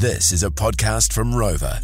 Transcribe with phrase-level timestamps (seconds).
[0.00, 1.78] This is a podcast from Rover.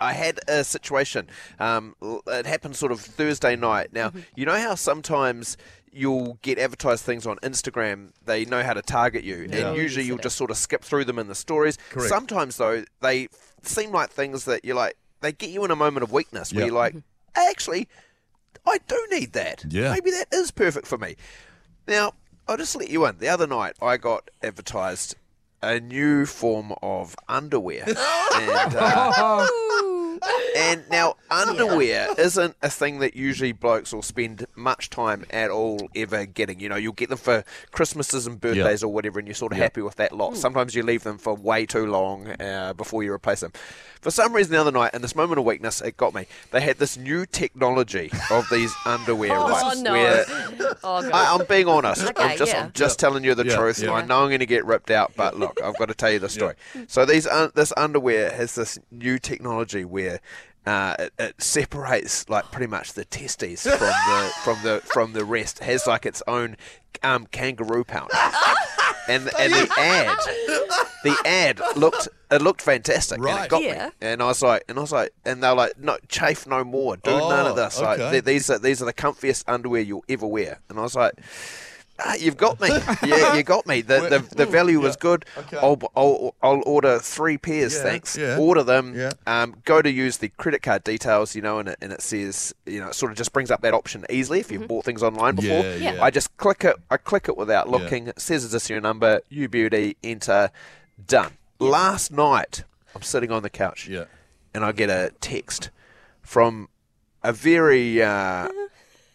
[0.00, 1.28] I had a situation.
[1.58, 1.94] Um,
[2.26, 3.92] it happened sort of Thursday night.
[3.92, 5.56] Now, you know how sometimes
[5.90, 8.10] you'll get advertised things on Instagram.
[8.24, 9.68] They know how to target you, Yeah.
[9.68, 11.78] and usually you'll just sort of skip through them in the stories.
[11.90, 12.08] Correct.
[12.08, 13.28] Sometimes though, they
[13.62, 16.60] seem like things that you're like they get you in a moment of weakness where
[16.60, 16.66] Yep.
[16.68, 16.94] you're like,
[17.34, 17.88] actually,
[18.64, 19.64] I do need that.
[19.68, 19.92] Yeah.
[19.92, 21.16] Maybe that is perfect for me.
[21.88, 22.12] Now,
[22.48, 23.18] I'll just let you in.
[23.18, 25.14] The other night, I got advertised
[25.62, 27.84] a new form of underwear.
[27.86, 29.46] and, uh,
[30.56, 35.88] and now, underwear isn't a thing that usually blokes will spend much time at all
[35.94, 36.60] ever getting.
[36.60, 39.58] You know, you'll get them for Christmases and birthdays or whatever, and you're sort of
[39.58, 40.36] happy with that lot.
[40.36, 43.52] Sometimes you leave them for way too long uh, before you replace them.
[44.00, 46.26] For some reason, the other night, in this moment of weakness, it got me.
[46.52, 49.76] They had this new technology of these underwear, Oh, right?
[49.78, 49.92] no.
[49.92, 50.24] Where
[50.84, 52.06] Oh, I, I'm being honest.
[52.08, 52.64] Okay, I'm just, yeah.
[52.64, 53.80] I'm just telling you the Yeah, truth.
[53.82, 53.92] yeah.
[53.92, 56.20] I know I'm going to get ripped out, but look, I've got to tell you
[56.20, 56.54] the story.
[56.86, 60.07] So these, un- this underwear has this new technology where.
[60.66, 65.24] Uh, it, it separates like pretty much the testes from the from the from the
[65.24, 65.60] rest.
[65.60, 66.56] It has like its own
[67.02, 68.10] um, kangaroo pouch,
[69.08, 70.18] and and the ad,
[71.04, 73.44] the ad looked it looked fantastic, and Right.
[73.46, 73.86] it got Yeah.
[73.86, 73.92] me.
[74.02, 76.98] And I was like, and I was like, and they're like, no, chafe no more,
[76.98, 77.80] do none Oh, of this.
[77.80, 78.10] Like okay.
[78.10, 80.58] th- these are these are the comfiest underwear you'll ever wear.
[80.68, 81.14] And I was like,
[82.04, 82.68] ah, you've got me.
[83.04, 83.80] yeah, you got me.
[83.82, 85.24] The the, the value was good.
[85.36, 85.56] Okay.
[85.56, 87.74] I'll, I'll I'll order three pairs.
[87.76, 88.16] Yeah, Thanks.
[88.16, 88.36] yeah.
[88.38, 88.94] Order them.
[88.96, 89.10] Yeah.
[89.26, 91.34] Um, go to use the credit card details.
[91.34, 93.60] You know, and it and it says you know it sort of just brings up
[93.62, 95.62] that option easily if you've bought things online before.
[95.62, 95.94] Yeah, Yeah.
[95.94, 96.02] yeah.
[96.04, 96.76] I just click it.
[96.90, 98.08] I click it without looking.
[98.08, 99.20] It says is this your number?
[99.28, 99.96] You beauty.
[100.02, 100.50] Enter.
[101.06, 101.32] Done.
[101.60, 104.04] Last night, I'm sitting on the couch Yeah.
[104.54, 105.70] and I get a text
[106.22, 106.68] from
[107.22, 108.48] a very uh,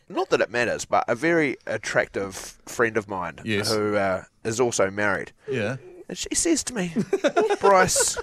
[0.09, 3.71] not that it matters, but a very attractive friend of mine Yes.
[3.73, 5.77] who uh, is also married, Yeah.
[6.09, 6.93] and she says to me,
[7.61, 8.17] Bryce,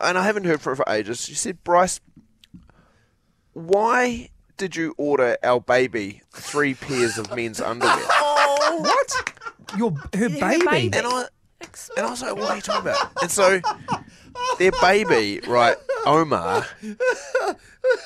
[0.00, 1.22] and I haven't heard from her for ages.
[1.24, 2.00] She said, Bryce,
[3.52, 7.96] why did you order our baby three pairs of men's underwear?
[8.70, 9.38] Oh, what?
[9.78, 10.64] Your her baby.
[10.66, 10.96] baby.
[10.98, 11.24] And I
[11.96, 13.10] and I was like, what are you talking about?
[13.22, 13.60] And so
[14.58, 15.76] their baby, right,
[16.06, 16.66] Omar,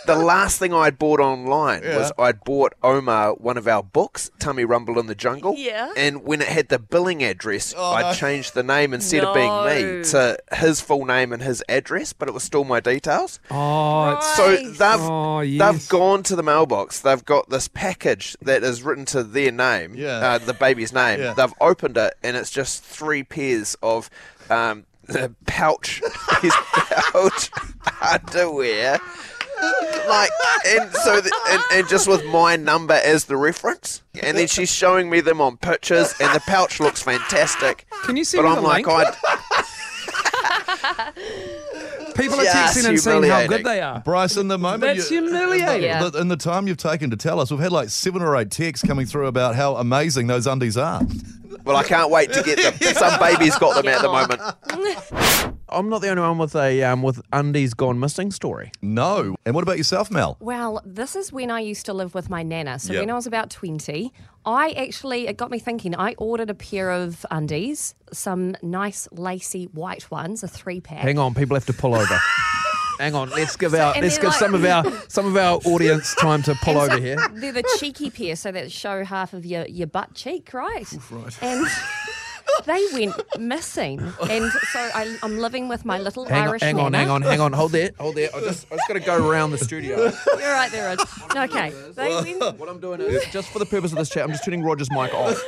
[0.07, 4.65] the last thing I'd bought online was I'd bought Omar one of our books, Tummy
[4.65, 5.55] Rumble in the Jungle.
[5.57, 5.93] Yeah.
[5.97, 8.13] And when it had the billing address, Oh, I no.
[8.15, 12.29] changed the name instead of being me to his full name and his address, but
[12.29, 13.41] it was still my details.
[13.51, 14.67] Oh, it's So Right.
[14.79, 15.41] they've Oh,
[15.73, 17.01] they've gone to the mailbox.
[17.01, 20.19] They've got this package that is written to their name, Yeah.
[20.19, 21.21] uh, the baby's name.
[21.21, 21.35] Yeah.
[21.35, 24.11] They've opened it, and it's just three pairs of
[24.51, 24.85] um,
[25.47, 26.01] pouch,
[26.43, 27.51] his pouch
[28.03, 28.99] underwear.
[30.09, 30.31] Like
[30.67, 34.73] and so the, and, and just with my number as the reference, and then she's
[34.73, 37.87] showing me them on pictures, and the pouch looks fantastic.
[38.05, 39.17] Can you see But me I'm the like, link?
[39.25, 41.13] I
[42.17, 43.51] People are Just texting and saying how humiliating.
[43.57, 44.01] good they are.
[44.01, 45.83] Bryce, in the moment, That's you- humiliating.
[45.85, 46.11] Yeah.
[46.21, 48.87] In the time you've taken to tell us, we've had like seven or eight texts
[48.87, 51.03] coming through about how amazing those undies are.
[51.65, 52.75] well, I can't wait to get them.
[52.95, 55.55] Some baby's got them at the moment.
[55.73, 58.71] I'm not the only one with a um, with undies gone missing story.
[58.83, 59.35] No.
[59.45, 60.37] And what about yourself, Mel?
[60.41, 62.79] Well, this is when I used to live with my nana.
[62.79, 63.03] So Yep.
[63.03, 64.13] when I was about 20,
[64.45, 69.67] I actually, it got me thinking, I ordered a pair of undies, some nice lacy
[69.73, 70.99] white ones, a three pack.
[70.99, 72.19] Hang on, people have to pull over.
[72.99, 75.59] Hang on, let's give our and let's they're give some of our some of our
[75.65, 77.17] audience time to pull And over here.
[77.33, 80.87] They're the cheeky pair, so that show half of your, your butt cheek, right?
[81.11, 81.43] right.
[81.43, 81.67] And
[82.67, 84.01] they went missing.
[84.29, 87.23] And so I, I'm living with my little Hang on, Irish hang on, hang on,
[87.23, 87.53] hang on.
[87.53, 88.29] Hold there, hold there.
[88.35, 89.99] I just I just got to go around the studio.
[90.39, 91.09] You're right there, Rog.
[91.51, 91.71] Okay.
[91.95, 92.09] They
[92.39, 94.63] went, What I'm doing is just for the purpose of this chat, I'm just turning
[94.63, 95.41] Roger's mic off.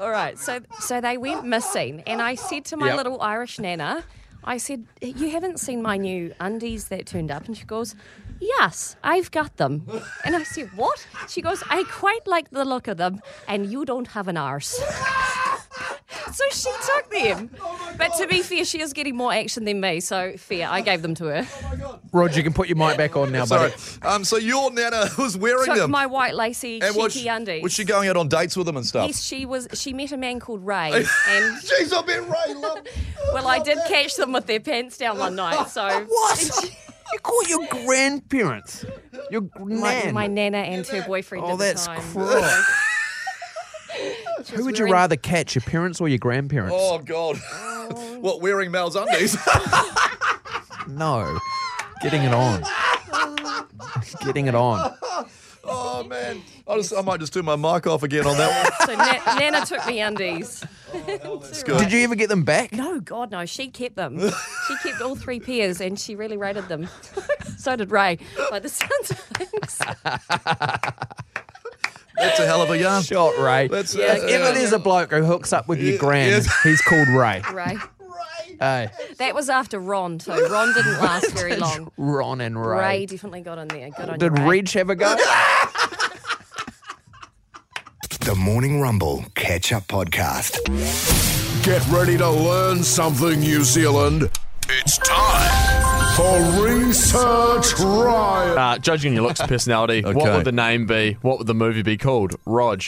[0.00, 0.38] all right.
[0.38, 2.96] So so they went missing, and I said to my Yep.
[2.96, 4.04] little Irish nana,
[4.44, 7.94] I said, "You haven't seen my new undies that turned up?" And she goes,
[8.40, 9.82] "Yes, I've got them."
[10.24, 13.84] And I said, "What?" She goes, "I quite like the look of them, and you
[13.84, 14.80] don't have an arse."
[16.38, 17.50] So she took them.
[17.96, 20.68] But to be fair, she is getting more action than me, so fair.
[20.68, 21.46] I gave them to her.
[22.12, 23.70] Roger, you can put your mic back on now, Sorry.
[23.70, 23.82] buddy.
[24.02, 25.90] Um, so your nana was wearing Took them.
[25.90, 27.62] my white lacy and was cheeky she, undies.
[27.62, 29.06] was she going out on dates with them and stuff?
[29.08, 29.68] Yes, she was.
[29.74, 31.04] She met a man called Ray, and
[31.62, 32.54] Jeez, I've been Ray.
[32.54, 32.78] Love.
[33.32, 35.68] well, I did catch them with their pants down one night.
[35.68, 36.70] So What?
[37.10, 38.84] You call your grandparents
[39.30, 40.14] your My, nan.
[40.14, 41.42] my nana and her boyfriend.
[41.44, 42.00] Oh, at the that's time.
[42.12, 42.42] cruel.
[44.48, 46.74] She Who was would you rather catch, your parents or your grandparents?
[46.78, 47.36] Oh God.
[48.20, 49.36] what wearing Mal's undies?
[50.88, 51.38] No.
[52.00, 52.64] Getting it on.
[54.24, 54.94] Getting it on.
[55.64, 56.40] oh man.
[56.66, 58.88] I, just, I might just turn my mic off again on that one.
[58.88, 60.64] So Na- Nana took me undies.
[61.24, 62.72] Oh, did you ever get them back?
[62.72, 63.44] No, God, no.
[63.44, 64.18] She kept them.
[64.66, 66.88] She kept all three pairs and she really rated them.
[67.58, 68.18] so did Ray,
[68.50, 69.78] by the sounds of things.
[72.18, 73.02] That's a hell of a yarn.
[73.02, 73.68] Shot Ray.
[73.68, 76.48] That's Yeah, uh, If there's a bloke who hooks up with your Yeah, gran, yes.
[76.62, 77.42] he's called Ray.
[77.52, 77.76] Ray.
[78.60, 78.88] Hey,
[79.18, 80.32] That was after Ron, too.
[80.32, 81.92] Ron didn't last very long.
[81.96, 82.78] Ron and Ray.
[82.78, 83.90] Ray definitely got in there.
[83.90, 84.58] Good on Did you, Ray.
[84.58, 85.16] Reg have a go?
[88.20, 90.58] The Morning Rumble Catch Up Podcast.
[91.64, 94.28] Get ready to learn something, New Zealand.
[94.68, 95.67] It's time
[96.18, 98.58] for Research Riot.
[98.58, 101.12] Uh, judging your looks and personality, what would the name be?
[101.22, 102.34] What would the movie be called?
[102.44, 102.82] Rog,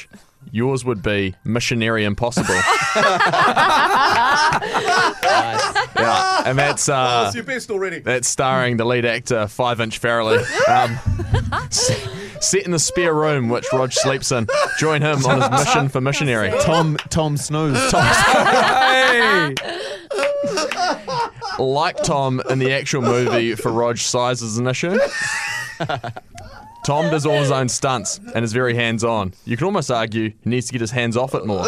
[0.50, 2.54] yours would be Missionary Impossible.
[5.96, 8.00] yeah, and that's uh, That's your best already.
[8.00, 10.38] that's starring the lead actor Five Inch Farrelly.
[10.68, 10.98] Um,
[12.40, 14.48] set in the spare room which Rog sleeps in.
[14.78, 16.50] Join him on his mission for missionary.
[16.62, 17.90] Tom Tom Snooze.
[17.90, 19.54] Tom Hey!
[21.60, 24.98] Like Tom in the actual movie for Rog, size is an issue.
[26.82, 29.34] Tom does all his own stunts and is very hands on.
[29.44, 31.64] You could almost argue he needs to get his hands off it more.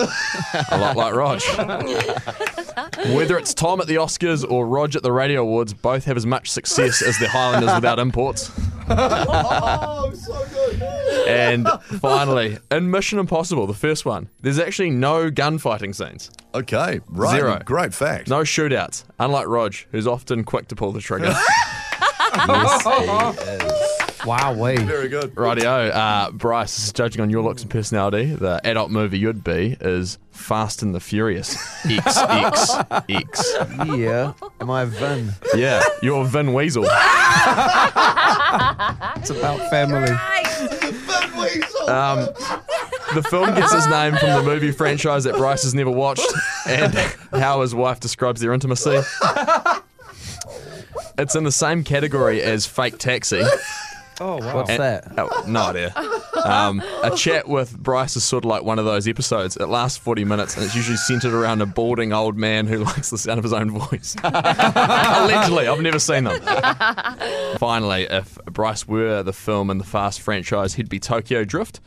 [0.71, 1.43] A lot like Rog.
[3.15, 6.25] Whether it's Tom at the Oscars or Rog at the Radio Awards, both have as
[6.25, 8.51] much success as the Highlanders without imports.
[8.95, 10.62] Oh, so good.
[11.29, 11.69] And
[12.01, 16.31] finally, in Mission Impossible, the first one, there's actually no gunfighting scenes.
[16.55, 17.37] Okay, right.
[17.37, 17.61] Zero.
[17.65, 18.29] Great fact.
[18.29, 21.35] No shootouts, unlike Rog, who's often quick to pull the trigger.
[24.25, 24.77] Wow, we.
[24.77, 25.35] Very good.
[25.35, 30.19] Rightio, uh, Bryce, judging on your looks and personality, the adult movie you'd be is
[30.31, 31.57] Fast and the Furious.
[31.85, 32.71] X, X,
[33.09, 33.53] X.
[33.97, 34.35] Yeah.
[34.61, 35.33] Am I Vin?
[35.57, 36.87] Yeah, you're Vin Weasel.
[39.17, 40.11] It's about family.
[41.89, 42.29] Um,
[43.15, 46.31] the film gets its name from the movie franchise that Bryce has never watched
[46.67, 46.95] and
[47.33, 49.01] how his wife describes their intimacy.
[51.19, 53.43] It's in the same category as Fake Taxi.
[54.23, 54.55] Oh, wow.
[54.55, 55.13] What's that?
[55.19, 55.93] Oh, no idea.
[56.45, 59.57] Um, a chat with Bryce is sort of like one of those episodes.
[59.57, 63.11] It lasts 40 minutes and it's usually centered around a balding old man who likes
[63.11, 64.15] the sound of his own voice.
[64.25, 66.41] Allegedly, I've never seen them.
[67.59, 71.81] Finally, if Bryce were the film in the Fast franchise, he'd be Tokyo Drift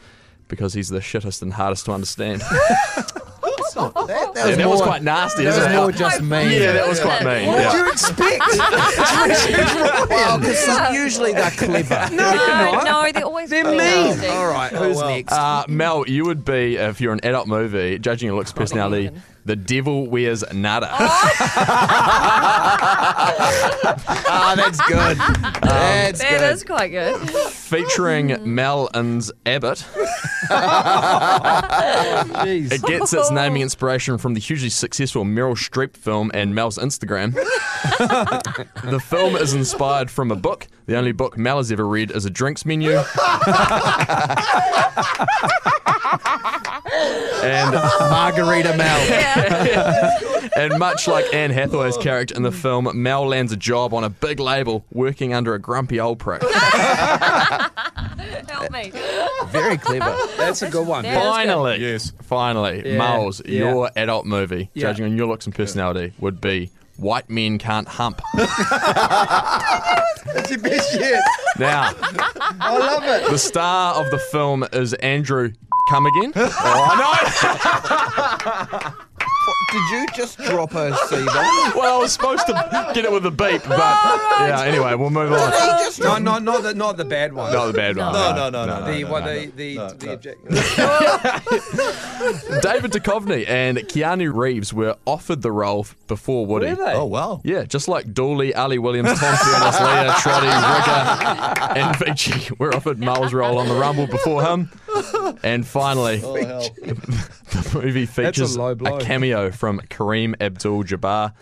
[0.49, 2.41] because he's the shittest and hardest to understand.
[3.75, 6.59] That, that Yeah, was, that more, was quite nasty, that isn't was more just me.
[6.59, 7.47] Yeah, that was quite mean.
[7.47, 7.71] What yeah.
[7.71, 8.39] did you expect?
[10.09, 12.09] well, because usually they're clever.
[12.15, 14.07] No, no, they're always They're pretty mean.
[14.07, 14.27] nasty.
[14.27, 15.09] All right, who's well.
[15.09, 15.33] next?
[15.33, 19.11] Uh, Mel, you would be, if you're an adult movie, judging your looks, personality,
[19.43, 20.87] the devil wears nada.
[24.27, 25.17] Ah, that's good.
[25.61, 26.53] That's That good.
[26.53, 27.15] is quite good.
[27.51, 29.85] featuring Mel and Abbott.
[32.45, 32.71] Jeez.
[32.71, 37.33] It gets its naming inspiration from the hugely successful Meryl Streep film and Mel's Instagram.
[38.89, 40.67] the film is inspired from a book.
[40.85, 42.91] The only book Mel has ever read is a drinks menu.
[47.43, 48.99] and Margarita Mel.
[50.55, 54.09] and much like Anne Hathaway's character in the film, Mel lands a job on a
[54.09, 56.41] big label working under a grumpy old prick.
[58.49, 58.91] Help me.
[59.47, 60.15] Very clever.
[60.37, 61.03] That's a good one.
[61.03, 61.23] That is good.
[61.23, 62.13] Finally, Yes.
[62.21, 63.59] finally, Yeah, Miles, yeah.
[63.59, 64.87] your adult movie, Yeah.
[64.87, 68.21] judging on your looks and personality, would be White Men Can't Hump.
[68.35, 68.49] That's
[70.49, 71.21] your best yet.
[71.59, 71.91] Now,
[72.59, 73.29] I love it.
[73.29, 75.51] the star of the film is Andrew
[75.89, 76.33] Come Again.
[76.35, 77.75] oh,
[79.71, 81.25] Did you just drop a C bomb?
[81.75, 82.53] Well, I was supposed to
[82.93, 85.51] get it with a beep, but yeah, anyway, we'll move on.
[85.99, 87.51] No, no, not the not the bad one.
[87.51, 88.13] Not the bad one.
[88.13, 88.85] No, no, no, no.
[88.91, 89.51] the no, what no, the no.
[89.55, 90.13] the No, the no.
[90.13, 90.45] object.
[92.61, 96.67] David Duchovny and Keanu Reeves were offered the role before Woody.
[96.67, 96.93] Were they?
[96.93, 97.41] Oh, wow.
[97.43, 102.99] Yeah, just like Dooley, Ali Williams, Tom Furniss, Leah, Trotty, Rigger, and Vici were offered
[102.99, 104.69] Miles' role on the Rumble before him.
[105.43, 106.33] And finally, Oh,
[106.81, 111.33] the movie That's a features a, cameo from Kareem Abdul-Jabbar.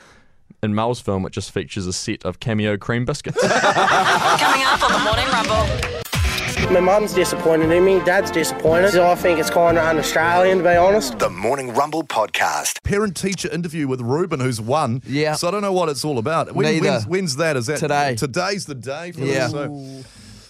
[0.61, 3.37] In Mel's film, it just features a set of cameo cream biscuits.
[3.41, 6.73] Coming up on the Morning Rumble.
[6.73, 8.91] My mum's disappointed in me, dad's disappointed.
[8.91, 11.19] So I think it's kind of un-Australian, to be honest.
[11.19, 12.81] The Morning Rumble Podcast.
[12.83, 15.01] Parent teacher interview with Ruben, who's won.
[15.05, 15.33] Yeah.
[15.35, 16.55] So I don't know what it's all about.
[16.55, 16.89] When, Neither.
[16.91, 17.57] when's, when's that?
[17.57, 18.15] Is that Today.
[18.15, 19.47] Today's the day for Yeah.
[19.47, 19.51] this.
[19.51, 20.03] So,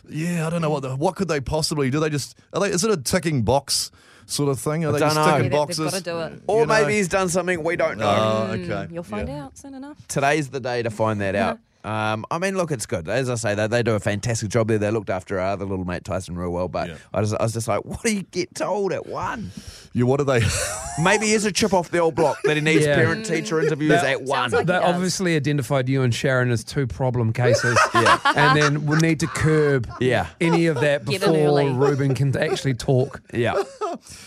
[0.10, 2.00] yeah, I don't know what the, what could they possibly do.
[2.00, 2.70] They just are they?
[2.70, 3.92] Is it a ticking box
[4.26, 4.86] sort of thing?
[4.86, 5.26] Are they don't just know.
[5.26, 5.78] ticking Yeah, they- boxes?
[5.92, 6.44] they've gotta do it.
[6.48, 6.74] Or You know?
[6.82, 8.08] maybe he's done something we don't know.
[8.50, 8.64] Oh, okay.
[8.64, 9.46] Mm, you'll find Yeah.
[9.46, 9.98] out soon enough.
[10.08, 11.60] Today's the day to find that out.
[11.84, 13.08] Um, I mean, look, it's good.
[13.10, 14.78] As I say, they, they do a fantastic job there.
[14.78, 16.68] They looked after our other little mate Tyson real well.
[16.68, 16.96] But Yeah.
[17.13, 19.52] I, was, I was just like, what do you get told at one?
[19.94, 20.42] You, what do they?
[21.04, 22.96] Maybe here's a chip off the old block that he needs Yeah.
[22.96, 24.50] parent teacher interviews That- at one.
[24.52, 24.96] like- They He does.
[24.96, 27.78] obviously identified you and Sharon as two problem cases.
[27.94, 28.18] yeah.
[28.36, 30.28] And then we need to curb Yeah.
[30.40, 31.70] any of that before early.
[31.70, 33.22] Ruben can actually talk.
[33.34, 33.62] yeah,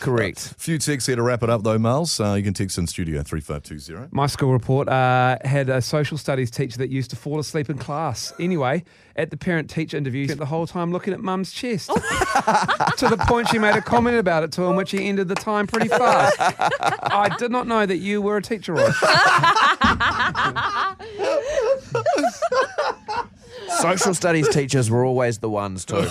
[0.00, 0.54] correct.
[0.58, 2.20] few texts here to wrap it up, though, Miles.
[2.20, 4.08] Uh, you can text in studio 3520.
[4.12, 7.78] My school report uh, had a social studies teacher that used to fall asleep in
[7.78, 8.32] class.
[8.38, 8.84] Anyway,
[9.16, 11.90] at the parent teacher interview, he spent the whole time looking at mum's chest.
[11.92, 11.96] Oh.
[12.98, 15.34] to the point she made a comment about it to him, which he ended the
[15.34, 16.36] time pretty fast.
[16.40, 18.90] I did not know that you were a teacher, Roy.
[23.78, 26.08] Social studies teachers were always the ones too.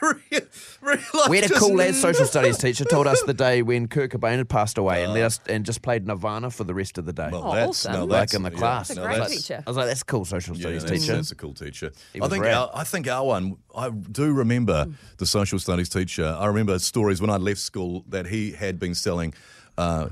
[1.28, 4.38] We had a cool ass social studies teacher told us the day when Kurt Cobain
[4.38, 7.12] had passed away and let us and just played Nirvana for the rest of the
[7.12, 7.28] day.
[7.30, 7.92] Well, Oh, that's, awesome.
[7.92, 8.88] no, like that's in the yeah, class.
[8.88, 9.62] That's a no, great that's- teacher.
[9.66, 11.14] I was like, that's a cool social Yeah, studies that's, teacher.
[11.16, 11.92] that's a cool teacher.
[12.12, 12.54] He I was think rad.
[12.54, 13.56] our, I think our one.
[13.76, 14.86] I do remember
[15.18, 16.34] the social studies teacher.
[16.38, 19.34] I remember stories when I left school that he had been selling
[19.78, 20.08] uh,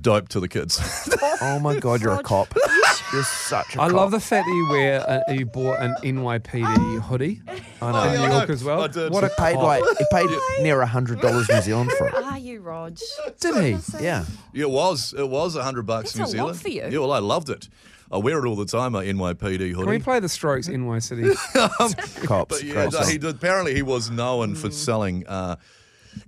[0.00, 0.80] dope to the kids.
[1.40, 2.52] Oh my god, you're a cop.
[3.12, 3.92] You're such a I cop.
[3.92, 4.98] love the fact that you wear
[5.28, 7.42] a, you bought an NYPD hoodie.
[7.80, 8.00] I know.
[8.00, 8.82] Oh, in New York as well.
[8.82, 9.12] I did.
[9.12, 9.62] What a Paid cop.
[9.62, 10.28] like he paid
[10.60, 12.14] near a hundred dollars New Zealand for it.
[12.14, 12.98] Are you, Rog?
[13.38, 14.02] Did he?
[14.02, 14.24] Yeah.
[14.52, 15.14] Yeah, it was.
[15.16, 16.60] It was a hundred bucks That's New a lot Zealand.
[16.60, 16.88] for you.
[16.90, 17.68] Yeah, well, I loved it.
[18.10, 18.92] I wear it all the time.
[18.92, 19.74] My NYPD hoodie.
[19.74, 21.30] Can we play the Strokes NY City?
[21.54, 21.92] Um,
[22.24, 22.56] cops.
[22.56, 23.10] But yeah, Great no, song.
[23.10, 24.72] he did, apparently he was known for mm.
[24.72, 25.56] selling uh,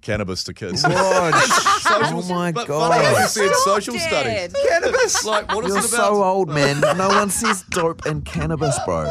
[0.03, 0.83] cannabis to kids.
[0.85, 1.35] Rog.
[1.81, 3.29] Social- oh my but funny how you god.
[3.29, 4.51] said social Dead.
[4.51, 4.67] studies.
[4.69, 5.25] Cannabis.
[5.25, 6.07] Like, what is You're it about?
[6.09, 6.81] so old, man.
[6.97, 9.11] No one says dope and cannabis, bro.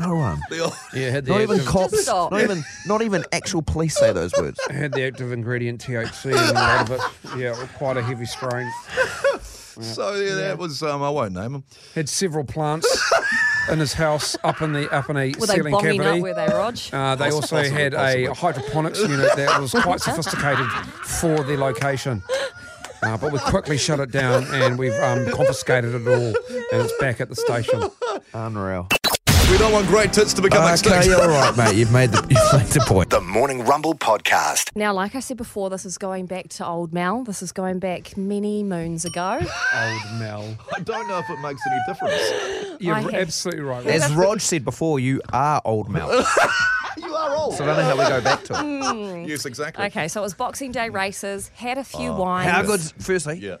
[0.00, 0.40] No one.
[0.50, 2.02] The old- yeah, had the Not even cops.
[2.02, 2.30] Stop.
[2.32, 2.62] Not even.
[2.86, 4.58] Not even actual police say those words.
[4.68, 7.38] I had the active ingredient THC in a lot of it.
[7.38, 8.70] Yeah, quite a heavy strain.
[9.80, 10.82] So yeah, that was.
[10.82, 11.64] Um, I won't name him.
[11.94, 12.88] Had several plants
[13.70, 16.18] in his house up in the up in a Were they ceiling bonging cavity.
[16.18, 16.78] up, were they, Rog?
[16.92, 20.66] Uh, they also Possibly, had a hydroponics unit that was quite sophisticated
[21.04, 22.22] for the location.
[23.02, 26.26] Uh, but we quickly shut it down and we've um, confiscated it all
[26.72, 27.80] and it's back at the station.
[28.34, 28.88] Unreal.
[29.50, 31.06] We don't want great tits to become extinct.
[31.06, 31.74] Okay, all right, mate.
[31.74, 33.08] You've made the you've made the point.
[33.08, 34.76] The Morning Rumble Podcast.
[34.76, 37.24] Now, like I said before, this is going back to old Mel.
[37.24, 39.38] This is going back many moons ago.
[39.40, 40.58] Old Mel.
[40.76, 42.80] I don't know if it makes any difference.
[42.82, 43.86] You're I have- absolutely right.
[43.86, 46.08] As Rog said before, you are old Mel.
[46.98, 47.54] you are old.
[47.54, 48.58] So I don't know how we go back to it.
[48.58, 49.24] Hmm.
[49.26, 49.86] Yes, exactly.
[49.86, 52.20] Okay, so it was Boxing Day races, had a few oh.
[52.20, 52.50] wines.
[52.50, 52.82] How good?
[52.98, 53.38] firstly?
[53.38, 53.56] Yeah.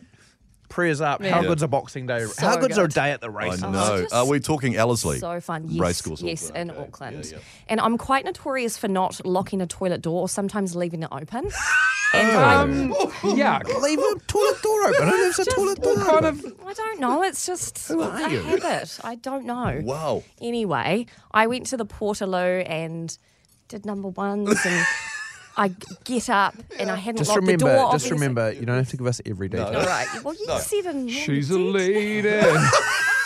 [0.68, 1.22] Prayers up.
[1.22, 1.30] Yeah.
[1.30, 1.48] How Yeah.
[1.48, 2.24] good's a Boxing Day?
[2.26, 3.60] So how good's a day at the I race?
[3.62, 4.02] know.
[4.02, 5.18] just Are we talking Ellerslie?
[5.18, 5.64] So fun.
[5.68, 6.84] Yes, Race course, yes, Auckland, in okay.
[6.86, 7.24] Auckland.
[7.24, 7.38] Yeah, yeah.
[7.68, 11.44] And I'm quite notorious for not locking a toilet door or sometimes leaving it open.
[12.14, 12.38] and Oh.
[12.38, 13.80] I'm, Yuck.
[13.82, 15.08] Leave a toilet door open.
[15.08, 16.52] Who leaves a toilet door Kind open?
[16.60, 17.22] of I don't know.
[17.22, 18.40] It's just Who a are you?
[18.42, 18.98] habit.
[19.02, 19.80] I don't know.
[19.82, 20.22] Wow.
[20.40, 23.16] Anyway, I went to the Portaloo and
[23.68, 24.86] did number ones and
[25.58, 27.76] I g- get up and I hadn't Just locked remember, the door.
[27.92, 28.10] just obviously.
[28.12, 29.66] remember, just remember, you don't have to give us every detail.
[29.76, 30.06] All right.
[30.24, 31.72] Well, you said in more She's a detail.
[31.72, 32.28] lady.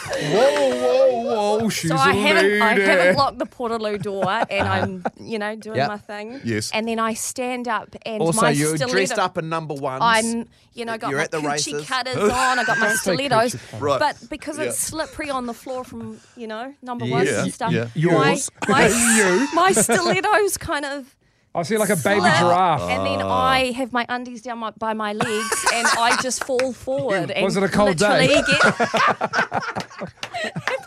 [0.02, 1.68] whoa, whoa, whoa.
[1.68, 2.04] She's a leader.
[2.04, 2.60] So a I haven't, lady.
[2.60, 5.88] I haven't locked the Portaloo door, and I'm, you know, doing Yep.
[5.88, 6.40] my thing.
[6.44, 6.70] Yes.
[6.72, 10.00] And then I stand up, and Also, my you're stiletto, dressed up in number ones.
[10.02, 11.86] I'm, you know, got You're my at the coochie races.
[11.88, 12.58] cutters on.
[12.58, 13.56] I got my stilettos.
[13.78, 13.98] Right.
[14.00, 14.64] but because Yeah.
[14.64, 17.72] it's slippery on the floor from, you know, number ones Yeah, and stuff.
[17.72, 17.84] yeah.
[17.84, 17.90] My,
[18.30, 18.50] Yours.
[18.68, 21.14] my, my stilettos kind of.
[21.54, 22.80] I see like a baby slip, giraffe.
[22.88, 23.42] And then ah.
[23.44, 27.30] I have my undies down my, by my legs, and I just fall forward.
[27.30, 28.26] And Was it a cold day?
[28.28, 28.80] Get, have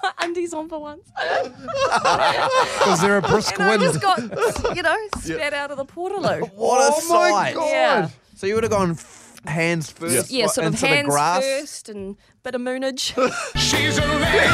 [0.01, 1.07] my undies on for once.
[2.87, 3.81] Was there a brisk And I wind?
[3.83, 4.19] just got,
[4.75, 6.51] you know, spat out of the Portaloo.
[6.55, 7.55] what a oh my sight.
[7.55, 7.69] God.
[7.69, 8.09] Yeah.
[8.35, 11.43] So you would have gone f- hands first Yeah, sort of into hands the grass.
[11.43, 13.13] first and bit of moonage.
[13.55, 14.47] She's a lady.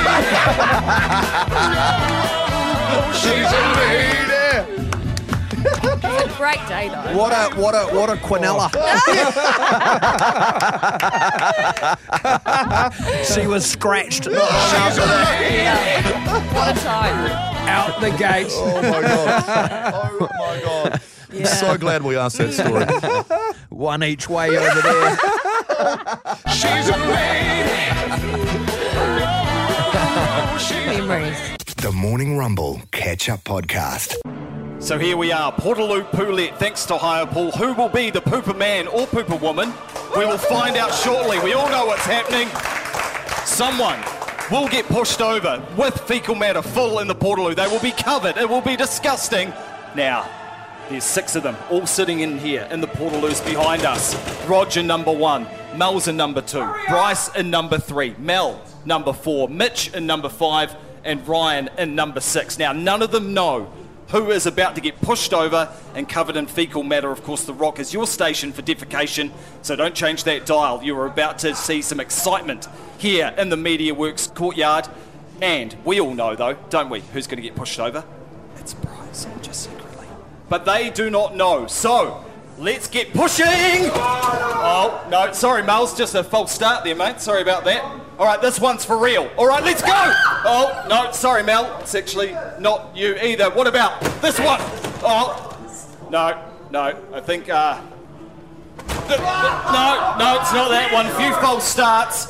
[3.21, 4.30] She's a lady.
[6.41, 7.17] It's a great day though.
[7.17, 8.69] What a what a what a quinella.
[13.03, 13.33] Oh.
[13.41, 14.23] she was scratched.
[14.23, 14.39] She's a
[16.53, 17.31] What a time.
[17.67, 18.47] Out the gate.
[18.51, 19.43] Oh my god.
[19.93, 21.01] Oh my god.
[21.31, 21.45] Yeah.
[21.45, 22.85] So glad we asked that story.
[23.69, 25.17] One each way over there.
[26.49, 27.71] She's a lady.
[30.97, 31.39] Memories.
[31.77, 34.17] The Morning Rumble Catch Up Podcast.
[34.81, 37.55] So here we are, Portaloo Poulet, thanks to Hirepool.
[37.55, 39.71] Who will be the pooper man or pooper woman?
[40.17, 41.37] We will find out shortly.
[41.39, 42.47] We all know what's happening.
[43.45, 43.99] Someone
[44.49, 47.55] will get pushed over with fecal matter full in the Portaloo.
[47.55, 48.37] They will be covered.
[48.37, 49.53] It will be disgusting.
[49.95, 50.27] Now,
[50.89, 54.15] there's six of them all sitting in here in the Portaloos behind us.
[54.47, 55.45] Roger number one,
[55.75, 60.75] Mel's in number two, Bryce in number three, Mel number four, Mitch in number five,
[61.03, 62.57] and Ryan in number six.
[62.57, 63.71] Now, none of them know
[64.11, 67.11] who is about to get pushed over and covered in fecal matter.
[67.11, 70.83] Of course, The Rock is your station for defecation, so don't change that dial.
[70.83, 74.87] You are about to see some excitement here in the MediaWorks courtyard.
[75.41, 78.03] And we all know, though, don't we, who's going to get pushed over?
[78.57, 80.05] It's Bryce, just secretly.
[80.49, 81.65] But they do not know.
[81.67, 82.23] So,
[82.59, 83.47] let's get pushing!
[83.47, 87.21] Oh, no, sorry, Mel's just a false start there, mate.
[87.21, 87.83] Sorry about that.
[88.21, 89.31] All right, this one's for real.
[89.35, 89.89] All right, let's go!
[89.91, 91.75] Oh, no, sorry, Mel.
[91.81, 93.49] It's actually not you either.
[93.49, 94.59] What about this one?
[95.03, 95.57] Oh,
[96.11, 97.81] no, no, I think, uh.
[98.77, 101.07] th- th- no, no, it's not that one.
[101.19, 102.29] Few false starts.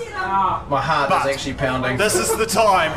[0.69, 1.97] My heart But is actually pounding.
[1.97, 2.93] This is the time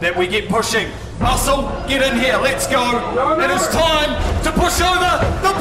[0.00, 0.90] that we get pushing.
[1.18, 2.36] Russell, get in here.
[2.36, 2.84] Let's go.
[3.40, 4.12] It is time
[4.44, 5.08] to push over
[5.40, 5.55] the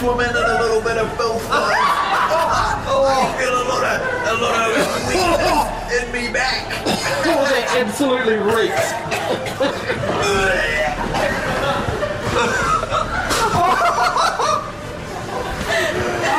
[0.00, 1.46] Swimming in a little bit of filth.
[1.50, 6.72] Oh, I feel a lot of, a lot of weakness in me back.
[7.26, 10.00] Oh, that absolutely reeks.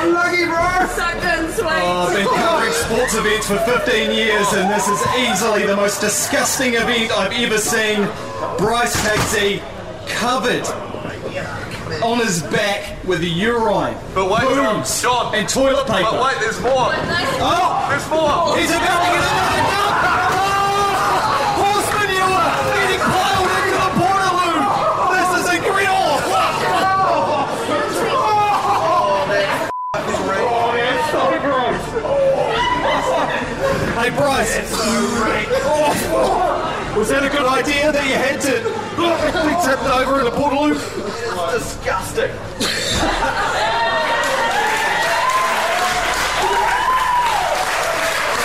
[0.02, 0.88] Unlucky, bro.
[0.88, 1.82] Sucked in, sweet.
[1.86, 6.02] Oh, I've been covering sports events for 15 years, and this is easily the most
[6.02, 8.08] disgusting event I've ever seen.
[8.58, 9.62] Bryce Casey
[10.08, 10.66] covered
[12.04, 15.36] on his back with a urine, But wait, John, booze, John.
[15.36, 16.10] and toilet paper.
[16.12, 16.92] But wait, there's more.
[17.44, 18.56] Oh, There's more.
[18.58, 19.96] he's about to get into the dump.
[20.32, 20.34] Oh,
[21.62, 24.60] horse manure getting piled into the Portaloo.
[25.14, 26.16] This is incredible.
[26.34, 26.36] Oh,
[34.02, 34.58] hey Bryce.
[34.74, 38.64] Oh, was that a good idea that you had to
[39.48, 40.76] be tipped over in the a
[41.52, 42.32] Disgusting.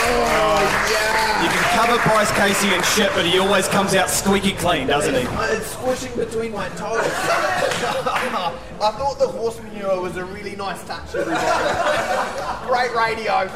[0.09, 4.89] Oh, you can cover Bryce Casey in shit, but he always comes out squeaky clean,
[4.89, 5.21] doesn't he?
[5.21, 6.99] It's squishing between my toes.
[7.01, 12.67] I thought the horse manure was a really nice touch, everybody.
[12.67, 13.49] Great radio.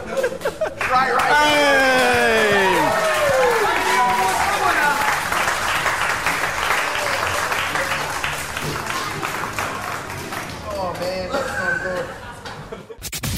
[0.79, 1.35] Great radio.
[1.35, 3.20] Hey!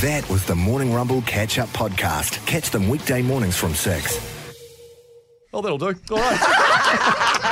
[0.03, 2.45] That was the Morning Rumble Catch Up Podcast.
[2.45, 4.19] Catch them weekday mornings from 6.
[5.53, 5.95] Oh, that'll do.
[6.11, 7.49] All right.